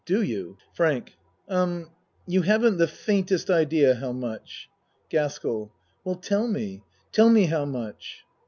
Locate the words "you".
0.23-0.57, 2.25-2.41